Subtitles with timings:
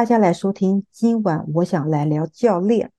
[0.00, 0.82] 大家来收听。
[0.90, 2.90] 今晚我想来聊教练，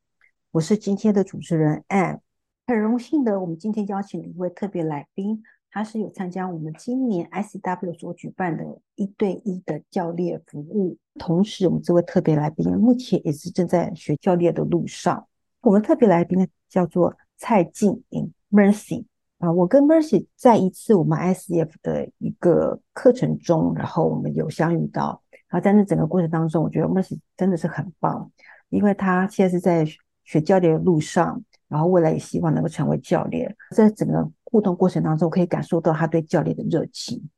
[0.52, 2.20] 我是今天的主持人 Anne，。
[2.68, 5.42] 很荣幸的，我们今天邀请了一位特别来宾，
[5.72, 10.96] 他是有参加我们今年 ICW 所举办的一对一的教练服务。
[11.18, 15.28] 同时，我们这位特别来宾目前也是正在学教练的路上。
[15.62, 19.06] 我们特别来宾呢，叫做蔡静颖 Mercy。
[19.40, 25.21] 啊，我跟 Mercy 在一次我们 ICF 的一个课程中，然后我们有相遇到。
[25.52, 28.32] 然后在那整个过程当中，我觉得 Mercy 真的是很棒，
[28.70, 29.86] 因为他现在是在
[30.24, 33.54] 学教练的路上，然后未来也希望能够成为教练。
[33.76, 37.30] 在整个互动过程当中，可以感受到他对教练的热情。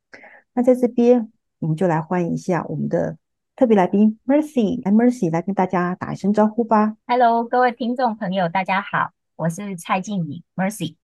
[0.53, 3.17] 那在这边，我们就来欢迎一下我们的
[3.55, 6.95] 特别来宾 Mercy，来 Mercy 来跟大家打一声招呼吧。
[7.07, 10.97] Hello，各位听众朋友，大家好，我是蔡静颖 Mercy。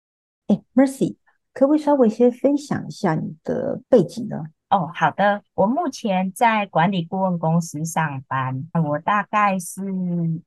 [0.48, 1.14] 哎，Mercy，
[1.52, 4.46] 可不可以稍微先分享一下你的背景呢？
[4.68, 5.42] 哦，好的。
[5.54, 8.68] 我目前在管理顾问公司上班。
[8.84, 9.82] 我大概是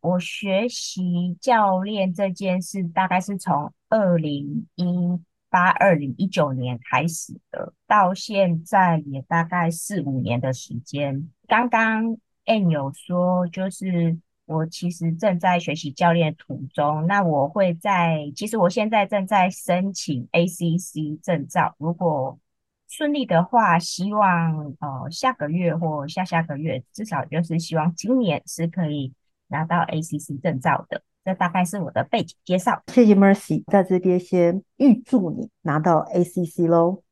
[0.01, 4.85] 我学习教练这件事，大概是从二零一
[5.49, 11.29] 八、二零一九年开始的，到现在也大概四五年的时间。
[11.47, 14.19] 刚刚 Ann 有说，就是。
[14.49, 22.39] 我其实正在学习教练途中，那我会在，其实我现在正在申请 ACC 证照，如果
[22.89, 29.13] 顺利的话，希望呃下个月或下下个月，至少就是希望今年是可以
[29.47, 31.01] 拿到 ACC 证照的。
[31.23, 32.81] 这大概是我的背景介绍。
[32.87, 37.03] 谢谢 Mercy，在这边先预祝你拿到 ACC 喽。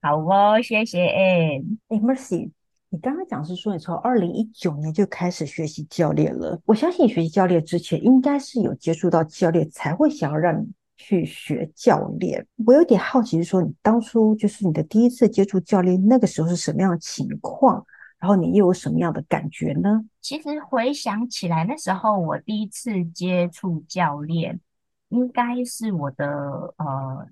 [0.00, 1.78] 好哦，谢谢 Ann。
[1.88, 2.50] 哎，Mercy。
[2.90, 6.60] 你刚刚讲是说你从二零一九年就开始学习教练了。
[6.64, 12.46] 我相信你学习教练之前应该是有接触到教练，才会想要让你去学教练。
[12.66, 17.84] 我有点好奇，是说你当初就是你的第一次接触教练，那个时候是什么样的情况？
[18.18, 20.04] 然后你又有什么样的感觉呢？
[20.22, 24.60] 其实回想起来，那时候我第一次接触教练，
[25.10, 26.26] 应该是我的
[26.78, 27.28] 呃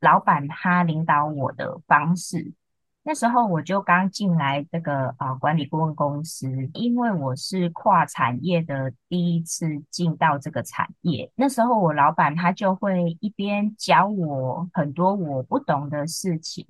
[0.00, 2.52] 老板他领导我的方式。
[3.02, 11.30] 那时候我就刚进来这个啊管理顾问公司，因为我是跨产业的第一次进到这个产业。
[11.34, 16.66] 那时候我老板他就会一边教我很多我不懂的事情，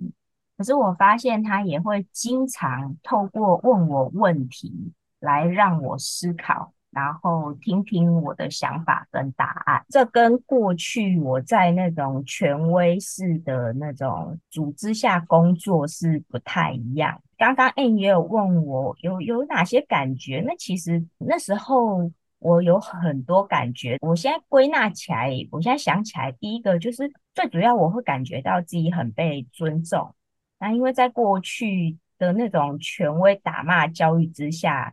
[0.56, 6.72] 可是我发现他也会经常透过问我问题来让我思考。
[6.92, 17.22] 然后听听我的想法跟答案，这跟过去我在那种权威式的那种组织下工作是不太一样。
[17.38, 23.96] 刚刚 Ann 也有问我有有哪些感觉，那其实那时候我有很多感觉。
[24.00, 30.12] 我现在归纳起来，我现在想起来，第一个就是最主要我会感觉到自己很被尊重。
[30.58, 34.92] 那因为在过去的那种权威打骂教育之下。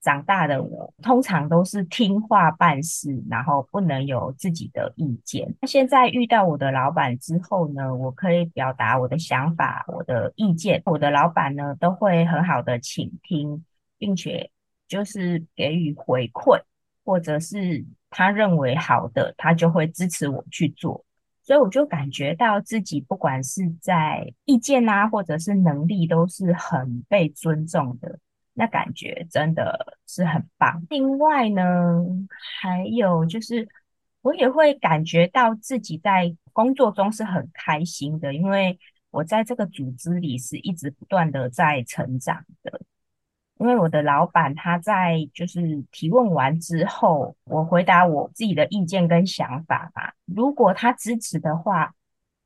[0.00, 5.52] 长大的我通常都是听话办事，然后不能有自己的意见。
[5.60, 10.80] 那现在遇到我的老板之后呢，我可以表达我的想法、我的意见。
[10.86, 13.64] 我的老板呢都会很好的倾听，
[13.98, 14.50] 并且
[14.86, 16.62] 就是给予回馈，
[17.04, 21.04] 或者是他认为好的，他就会支持我去做。
[21.42, 28.18] 所以我就感觉到自己不管是在意见啊，或者是能力，都是很被尊重的。
[28.58, 30.82] 那感觉真的是很棒。
[30.90, 32.04] 另外呢，
[32.60, 33.68] 还有就是，
[34.20, 38.76] 我也会感觉到自己在工作中是很开心的，因为
[39.10, 42.80] 我在这个组织里是一直不断的在成长的。
[43.60, 51.94] 因为我的老板他在就是提问完之后，我回答我自己的意见跟想法嘛，如果他支持的话，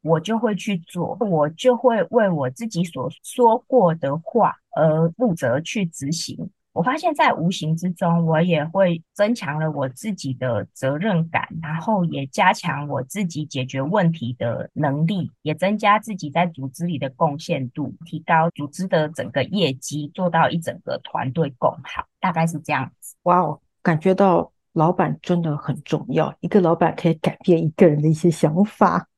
[0.02, 6.50] 我就会去做，我就会为我自己所说过的话而负责去执行。
[6.74, 23.14] 我发现，在无形之中，我也会增强了我自己的责任感，然后也加强我自己解决问题的能力，也增加自己在组织里的贡献度，提高组织的整个业绩，做到一整个团队共好，大概是这样子。
[23.24, 29.08] 哇哦，感觉到老板真的很重要，一个老板可以改变一个人的一些想法。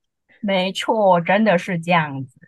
[0.45, 2.39] 没错，真的是这样子。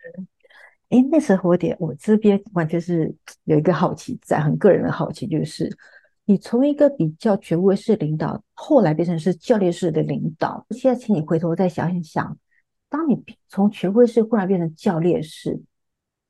[0.91, 3.15] 哎，那时候我点我这边完全是
[3.45, 5.75] 有一个好奇在，很个人的好奇，就是
[6.27, 10.67] 你从一个比较权威式领导，后来变成是教练式的领导。
[10.71, 12.37] 现在，请你回头再想一想，
[12.91, 15.59] 当你从权威式忽然变成教练式，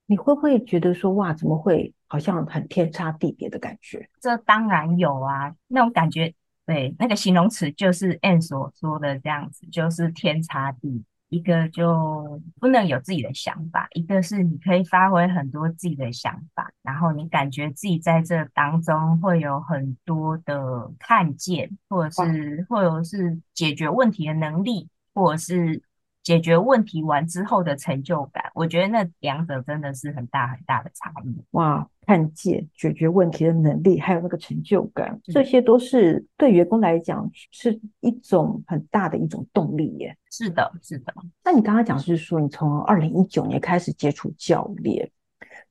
[0.07, 4.09] 你会不会觉得说，哇，怎么会好像很天差地别的感觉？
[4.21, 6.33] 这当然有啊，那种感觉，
[6.65, 11.16] 对，那个形容词就是 Ann 所说的这样子，就是天差地别。
[11.28, 25.82] 一个就不能有自己的想法，一个是你可以发挥很多自己的想法，然后你感觉自己在这当中会有很多的看见，或者是或者是解决问题的能力，或者是。
[26.26, 31.40] 解决问题完之后的成就感，我觉得那两者真的是很大很大的差异。
[31.52, 40.19] 哇，看见解决问题的能力，还有那个成就感，这些都是对员工来讲是一种很大的一种动力耶。
[40.28, 41.14] 是的，是的。
[41.44, 45.08] 那你刚刚讲是说，你从二零一九年开始接触教练，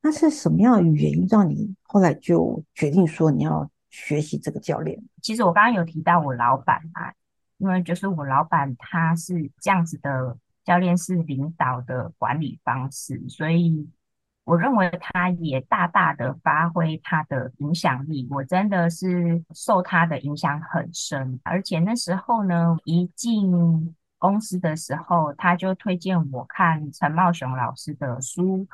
[0.01, 5.03] 那是什么样的原因让你后来就决定说你要学习这个教练？
[5.21, 7.11] 其实我刚刚有提到我老板啊，
[7.57, 10.37] 因为就是我老板他是这样子的。
[10.65, 13.87] 教练是领导的管理方式，所以
[14.43, 18.27] 我认为他也大大的发挥他的影响力。
[18.31, 28.67] 我真的是受他的影响很深，而且那时候呢，一进公司的时候，他就推荐我看陈茂雄老师的书。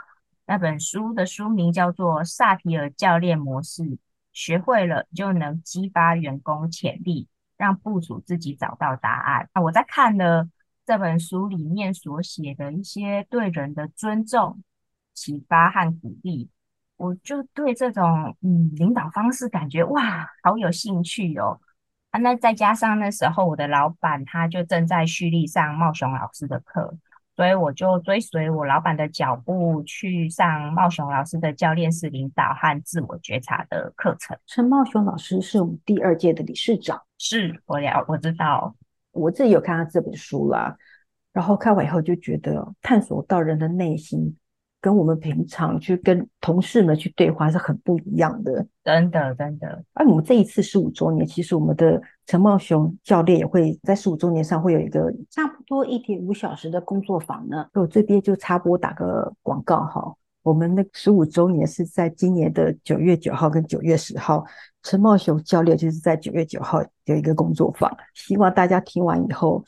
[0.45, 3.83] 那本书的书名叫做《萨提尔教练模式》，
[4.31, 7.27] 学会了就能激发员工潜力，
[7.57, 9.49] 让部属自己找到答案。
[9.53, 10.47] 那我在看了。
[10.91, 14.61] 这本书里面所写的一些对人的尊重、
[15.13, 16.49] 启发和鼓励，
[16.97, 21.61] 我就对这种嗯领导方式感觉哇，好有兴趣哦。
[22.09, 26.93] 啊，那再加上那时候我的老板他就正在蓄力上茂雄老师的课，
[27.37, 34.37] 所以我就追随我老板的脚步去上茂雄老师的教练式领导和自我觉察的课程。
[34.45, 38.75] 陈茂雄老师是我们第二届的理事长，是我了，我知道。
[39.11, 40.75] 我自己有看他这本书啦，
[41.33, 44.35] 然后看完以后就觉得探索到人的内心，
[44.79, 49.83] 跟我们平常去跟同事们去对话是很不一样的，真的真的。
[49.93, 57.67] 而我们这一次十五周年，其实我们的陈茂雄教练也会在十五周年上会有一个差不多一点五小时的工作坊呢。
[57.73, 60.15] 我这边就插播打个广告哈。
[60.43, 64.43] 我们的十五周年是在今年的九月九号跟九月十号，
[64.83, 69.63] 陈茂雄教练就是在九月九号有一个工作坊，希望大家听完以后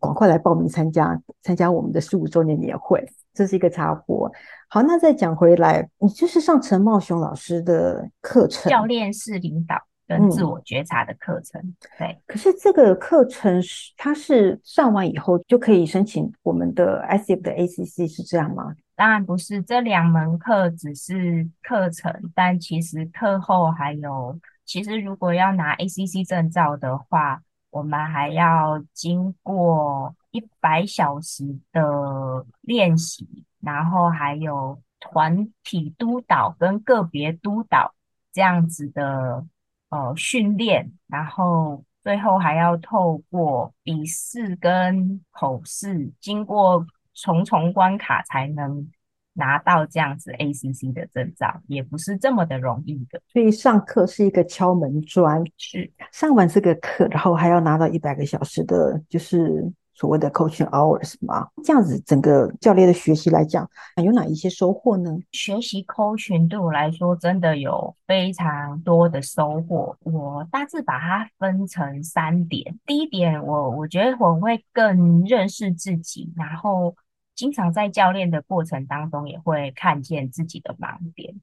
[0.00, 3.04] 赶快来报名参加参加我们的十五周年年会。
[3.34, 4.30] 这是一个插播。
[4.68, 9.76] 好，那再讲回来，你就是上陈茂雄老师的课程，教练式领导
[10.06, 11.58] 跟自我觉察的课程。
[11.62, 18.74] 嗯、对，可是这个课程是它是上完以后就可以申请我们的 ICF 的 ACC 是这样吗？
[18.94, 37.94] 当然不是，这两门课只是课程，但其实课后还有，其实如果要拿 ACC 证照的话，我们还要经过一百小时的练习，然后还有团体督导跟个别督导
[38.32, 39.46] 这样子的
[39.90, 46.86] 呃训练，然后最后还要透过笔试跟口试，经过。
[47.14, 48.90] 重重关卡才能
[49.34, 53.20] 拿到这样子 ACC 的证照，也不是这么的容易的。
[53.32, 59.72] 所以上课是一个敲门砖，是上完这个课，然后还要拿到一百个小时的，就是。
[59.94, 63.68] 所谓的 coaching hours 嘛，这样子整个教练的学习来讲，
[64.02, 65.10] 有哪一些收获呢？
[65.32, 69.94] 学习 coaching 对我来说真的有非常多的收获。
[70.00, 72.80] 我大致把它分成三点。
[72.86, 76.96] 第一点，我我觉得我会更认识自己，然后
[77.34, 81.34] 经常在教练的过程当中也会看见自己的盲点，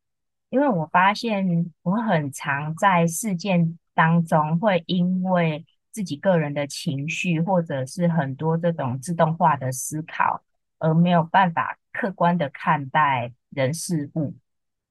[0.49, 5.65] 因为我发现我很常在事件当中会因为。
[5.91, 10.43] 自己个人的情绪，或者是很多这种自动化的思考，
[10.77, 14.35] 而没有办法客观的看待人事物。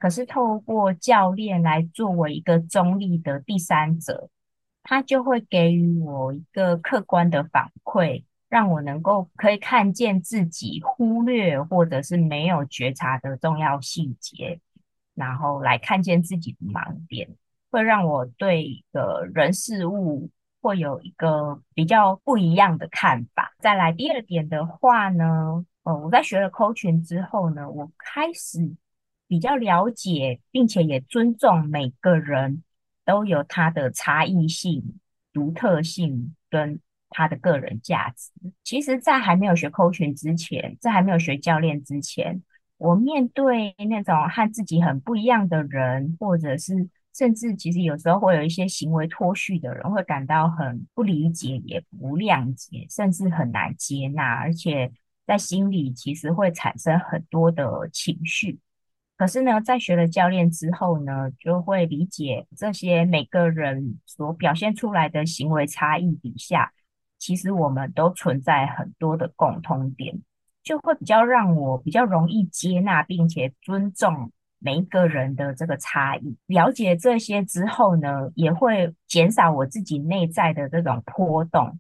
[0.01, 4.29] 可是透过教练来作为一个中立的第三者，
[4.83, 14.61] 他就会给予我一个客观的反馈，让我能够可以看见自己忽略或者是没有觉察的重要细节，
[15.15, 17.29] 然后来看见自己的盲点，
[17.71, 20.31] 会让我对一个人事物。
[20.61, 23.55] 会有一个比较不一样的看法。
[23.61, 28.75] 再来第二点的话呢，呃，我在学了 coaching 之后呢，我开始
[29.29, 32.65] 比较了解，并且也尊重每个人
[33.05, 34.99] 都有他的差异性、
[35.33, 38.31] 独特性跟他的个人价值。
[38.65, 42.43] 其实，在还没有学沟通之前，在还没有学教练之前，
[42.77, 54.93] 我面对那种和自己很不一样的人，或者是甚至其实有时候会有一些行为脱序的人会感到很不理解，也不谅解，甚至很难接纳，而且
[55.27, 58.59] 在心里其实会产生很多的情绪。
[59.17, 66.73] 可是呢，在学了教练之后呢，就会理解这些每个人所表现出来的行为差异底下，
[67.19, 70.19] 其实我们都存在很多的共通点，
[70.63, 76.37] 就会比较让我比较容易接纳，并且尊重每一个人的这个差异。
[76.47, 81.79] 了解这些之后呢，也会减少我自己内在的这种波动。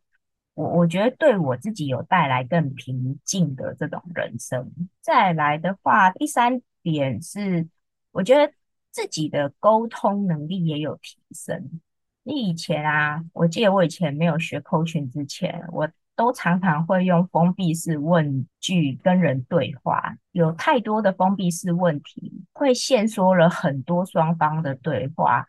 [0.54, 4.73] 我我觉得对我自己有带来更平静的这种人生。
[5.00, 7.68] 再来的话，第三点是，
[8.11, 8.52] 我觉得
[8.90, 11.80] 自己的沟通能力也有提升。
[12.28, 25.47] 你以前啊，我记得我以前没有学 coach 之前，我都常常会用封闭式问句跟人对话，有太多的封闭式问题，会限缩了很多双方的对话。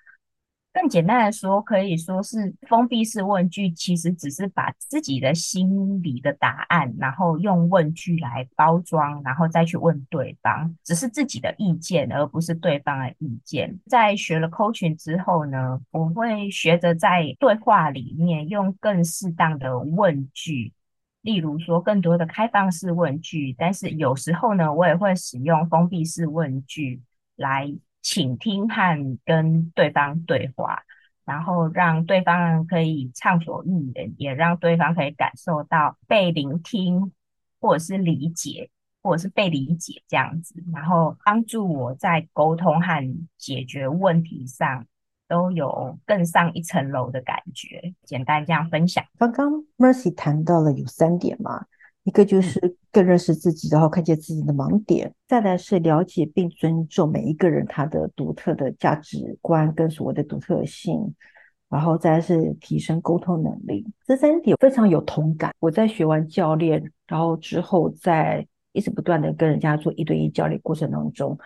[0.71, 13.79] 更简单的说，可以说是封闭式问句，其实只是把自己的心里的答案，然后用问句来包装，然后再去问对方，只是自己的意见，而不是对方的意见。
[13.87, 20.71] 在学了 coaching 之后呢，我会学着在对话里面用更适当的问句，
[21.21, 27.01] 例如说更多的开放式问句，但是有时候呢，我也会使用封闭式问句
[27.35, 27.73] 来。
[28.01, 30.83] 倾听和跟对方对话，
[31.25, 37.11] 然后让对方可以畅所欲言，也让对方可以感受到被聆听，
[37.59, 38.69] 或者是理解，
[39.01, 44.85] 或者是被理解这样子，然后帮助我在沟通和解决问题上
[45.27, 47.93] 都有更上一层楼的感觉。
[48.03, 49.03] 简单这样分享。
[49.17, 51.65] 刚刚 Mercy 谈到了有三点嘛。
[52.03, 61.13] 一个就是更认识自己，然后看见自己的盲点；再来是了解并尊重每一个人他的独特的价值观跟所谓的独特性；
[61.69, 63.85] 然后再来是提升沟通能力。
[64.07, 65.53] 这三点非常有同感。
[65.59, 71.37] 我在学完教练，然后之后在一直不断的跟人家做一对一教练过程当中，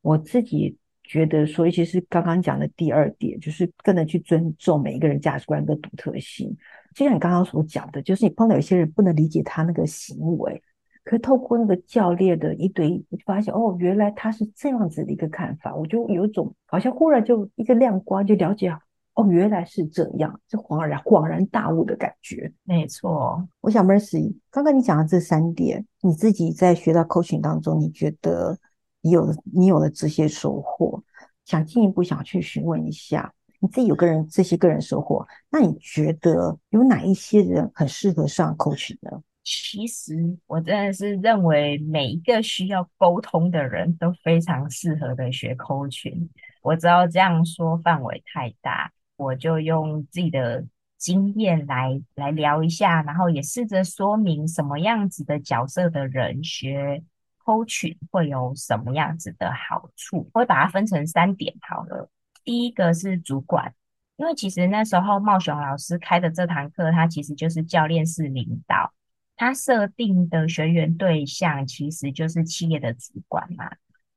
[0.00, 6.56] 我自己觉得说，尤其是刚刚讲的第二点，就是更能去尊重每一个人价值观跟独特性。
[7.00, 10.62] 就像你刚刚所讲的，就是你碰到有些人不能理解他那个行为，
[11.02, 18.68] 可是透过那个教练的一对一，我就发现哦，原来他是这样子的一个看法，我就有一种好像忽然就一个亮光，就了解
[19.14, 22.52] 哦，原来是这样，是恍然恍然大悟的感觉。
[22.64, 28.58] 没错，我想 Mercy，刚刚你讲的这三点，你自己在学到 coaching 当中，你觉得
[29.00, 31.02] 你有了你有了这些收获，
[31.46, 33.32] 想进一步想去询问一下。
[33.60, 39.22] 你自己有个人这些个人收获，那你觉得有哪一些人很适合上 cosm 呢？
[39.42, 40.14] 其实
[40.46, 46.28] 我真的是认为每一个需要沟通的人都非常适合的学 cosm。
[46.62, 50.64] 我知道这样说范围太大，我就用自己的
[50.98, 57.02] 经验来来聊一下，然后也试着说明什么样子的角色的人学
[57.44, 60.28] coaching 会有什么样子的好处。
[60.32, 62.10] 我会把它分成三点好了。
[62.44, 63.74] 第一个是主管，
[64.16, 68.92] 因为其实那时候茂雄老师开的这堂课，它其实就是教练式领导，
[69.36, 73.70] 他设定的学员对象其实就是企业的主管嘛。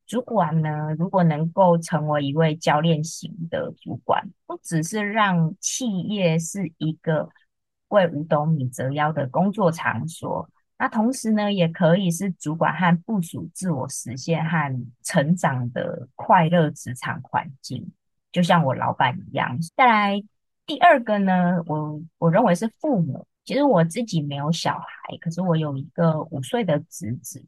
[0.06, 7.30] 主管呢，如果能够成为一位教练型的主管，不只是让企业是一个
[7.88, 17.90] 为五斗米折腰的工作场所，那同时呢，也可以是主管和部署自我实现和成长的快乐职场环境。
[18.34, 19.56] 就像我老板一样。
[19.76, 20.24] 再来
[20.66, 23.24] 第二个呢，我我认为是父母。
[23.44, 27.44] 其实我自己没有小孩，可是我有一个五岁的侄子。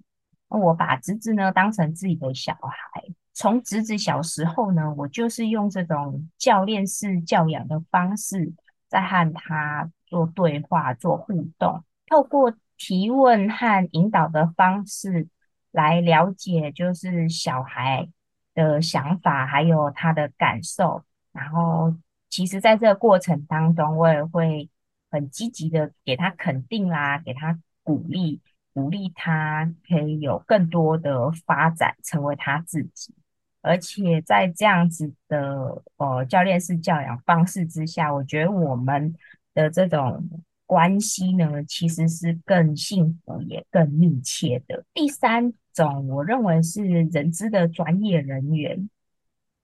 [0.49, 3.03] 我把侄子呢当成自己的小孩。
[3.33, 8.53] 从侄子小时候呢，我就是用这种教练式教养的方式，
[8.89, 15.27] 在和他做对话、做互动，透过提问和引导的方式
[15.73, 18.09] 来了解，就是小孩
[18.57, 21.95] 的想法，还有他的感受，然后
[22.29, 24.69] 其实在这个过程当中，我也会
[25.11, 28.41] 很积极的给他肯定啦，给他鼓励，
[28.75, 33.15] 鼓励他可以有更多的发展，成为他自己。
[33.63, 39.15] 而且在这样子的呃教练式教养方式之下，我觉得我们
[39.55, 40.29] 的这种
[40.67, 44.85] 关系呢，其实是更幸福也更密切的。
[44.93, 45.55] 第三。
[45.77, 48.89] 种我认为是人资的专业人员，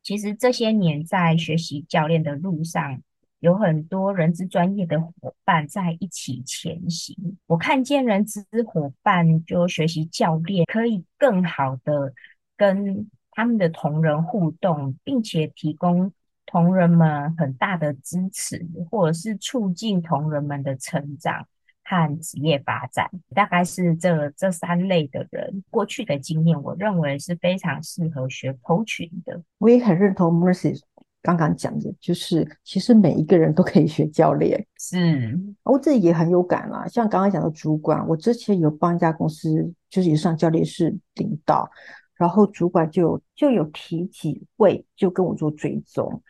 [0.02, 3.00] 其实这些年在学习教练的路上，
[3.40, 7.38] 有很多人资专业的伙伴在一起前行。
[7.46, 12.12] 我看见人资伙伴就学习教练，可以更好的
[12.58, 16.12] 跟他们的同仁互动，并且提供
[16.52, 21.44] 同仁们很大的支持，或者是促进同仁们的成长。
[21.84, 29.42] 和职业发展，大概是这这三类的人过去的经验，我认为是非常适合学 coaching 的。
[29.58, 30.80] 我也很认同 Mercy
[31.20, 34.64] 刚刚讲的，就是其实每一个人都可以学教练。
[34.78, 36.86] 是，我自己也很有感啦。
[36.86, 41.68] 像刚刚讲的主管，我之前有帮一家公司，就是也上教练室领导，
[42.16, 46.22] 然后主管就就有提几位，就跟我做追踪。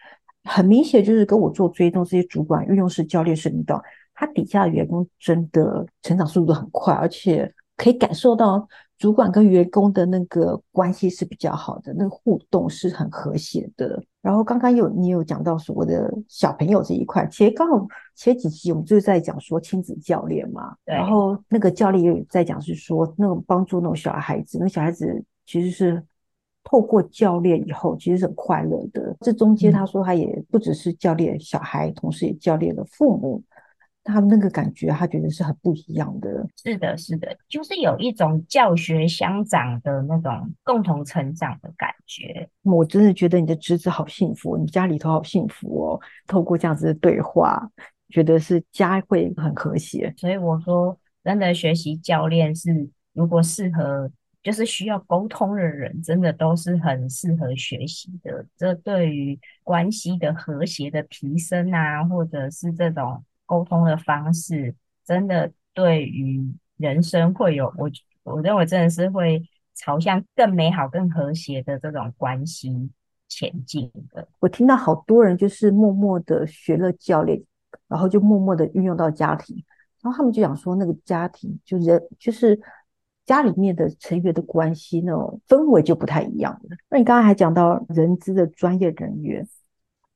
[0.45, 3.81] 很明显就是跟我做追踪，这些主管运用式教练式领导，
[4.15, 8.67] 他底下的员工真的成长速度很快，而且可以感受到
[8.99, 14.03] 主管跟员工的那个关系是比较好的，那个互动是很和谐的。
[14.21, 17.87] 然后刚刚有你有讲到所谓的小朋友这一块，其实刚好
[18.17, 26.03] 前几集我们就是在讲说亲子教练嘛，然后那个教练也有在讲是说那种帮助那种小孩子，那小孩子其实是。
[26.65, 29.17] 透过教练以后，其实是很快乐的。
[29.21, 33.43] 这中间他说他也不只是教练小孩，嗯、同时也教练了父母。
[34.05, 36.47] 他那个感觉，他觉得是很不一样的。
[36.63, 42.49] 是的，是的，就是有一种教学相长的那种共同成长的感觉。
[42.63, 46.01] 我真的觉得你的侄子好幸福，你家里头好幸福哦。
[46.29, 47.69] 透过这样子的对话，
[48.09, 50.15] 觉得是家会很和谐。
[50.17, 54.09] 所以我说，真的学习教练是如果适合。
[54.43, 58.45] 就是需要沟通的人，真的都是很适合学习的。
[58.57, 66.43] 这对于关系的和谐的提升啊，或者是这种沟通的方式，真的对于
[66.77, 67.89] 人生会有我
[68.25, 72.91] 我认为真的是会朝向更美好、更和谐的这种关系
[73.29, 74.27] 前进的。
[74.41, 77.41] 我听到好多人就是默默的学了教练，
[77.87, 79.63] 然后就默默的运用到家庭，
[80.03, 82.61] 然后他们就想说，那个家庭就人就是。
[83.25, 86.77] 家里面的成员的关系那种氛围就不太一样了。
[86.91, 89.47] 那你刚刚还讲到人资的专业人员，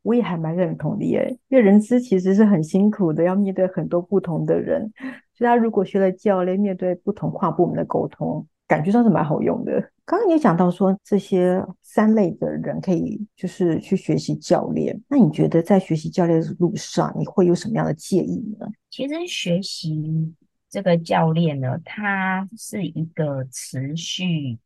[0.02, 1.38] 我也还蛮认同的耶。
[1.48, 4.92] 因为人资其实是很辛苦的，要面对很多不同的人。
[5.34, 9.72] 所以他如果学了教练，面对不同跨部门的沟通，感觉上是蛮好用的。
[10.04, 15.00] 刚刚也讲到说，这些三类的人可以就是去学习教练。
[15.08, 18.66] 那你觉得在学习教练的路上，你会有什么样的建议呢？
[18.90, 20.34] 其实学习。
[20.76, 24.58] 这个教练呢，他是一个持续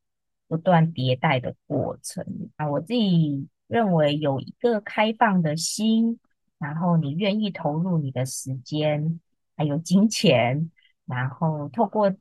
[0.49, 2.69] 不断迭代的过程啊。
[2.69, 6.19] 我自己认为有一个开放的心，
[6.59, 9.21] 然后你愿意投入你的时间，
[9.57, 10.73] 还有金钱，
[11.07, 12.13] 然后透过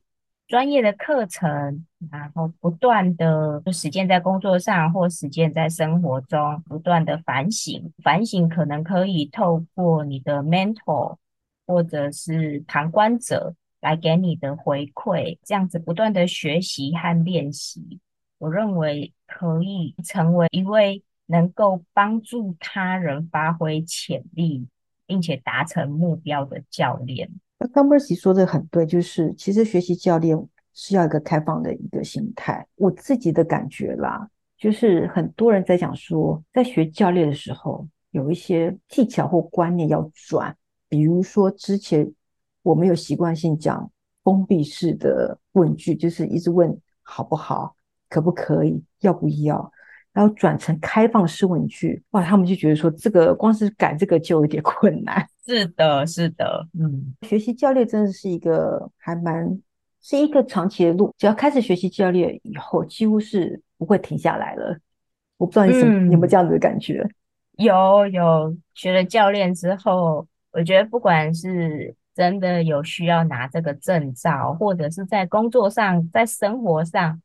[0.48, 7.92] 专业的课程，然后不断的就实践在工作上或实践在生活中，不断的反省。
[8.04, 11.18] 反省可能可以透过你的 mentor
[11.66, 13.56] 或者是旁观者。
[13.82, 18.00] 来给你的回馈，这样子不断的学习和练习，
[18.38, 24.68] 我认为可以成为一位能够帮助他人发挥潜力，
[25.06, 27.30] 并且达成目标的教练。
[27.72, 30.38] 刚 Mercy 说的很对，就是其实学习教练
[30.74, 32.68] 是要一个开放的一个心态。
[32.76, 40.54] 我自己的感觉啦，就是很多人在讲说，在学教练的时候，有一些技巧或观念要转，
[40.90, 42.12] 比如说之前。
[42.64, 43.90] 我们有习惯性讲
[44.24, 47.76] 封闭式的问句，就是一直问好不好、
[48.10, 49.72] 可不可以、要不要，
[50.14, 52.04] 然后转成开放式问句。
[52.12, 55.26] 哇，他们就觉得说这个光是改这个就有点困难。
[55.48, 59.60] 是的，是的，嗯，学习教练真的是一个还蛮
[60.02, 61.14] 是一个长期的路。
[61.18, 64.78] 只要开始学习教练以后，几乎是不会停下来了。
[65.38, 67.04] 我不知道你什么、嗯、有没有这样子的感觉？
[67.58, 77.22] 有有，学了教练之后，我觉得不管是真的有需要拿这个证照，或者是在工作上、在生活上，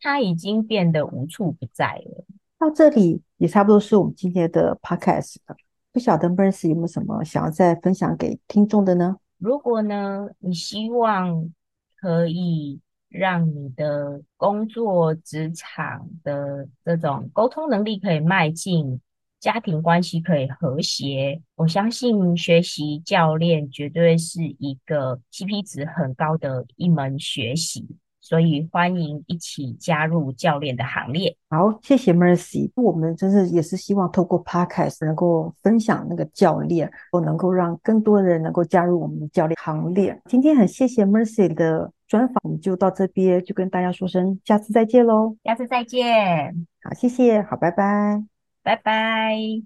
[0.00, 2.24] 他已经变得无处不在了。
[2.58, 5.56] 到这里也差不多是我们今天的 podcast 了。
[5.92, 9.16] 不晓得 Mercy 有没有什么想要再分享给听众的呢？
[9.38, 11.52] 如果呢，你希望
[12.00, 19.00] 可以让你的工作职场的这种沟通能力可以迈进。
[19.44, 27.86] 家庭关系可以和谐，我相信学习教练绝对是一个 CP 值很高的一门学习，
[28.22, 31.36] 所以欢迎一起加入教练的行列。
[31.50, 40.18] 好，谢谢 Mercy，我们真是也是希望透过 Podcast 能够分享那个教练，我能够让更多的人能够加入我们的教练行列。
[40.24, 46.66] 今天很谢谢 Mercy 的专访，我们就到这边，就跟大家说声下次再见喽，下次再见。
[46.82, 48.33] 好，谢谢，好，拜拜。
[48.64, 49.64] 拜拜。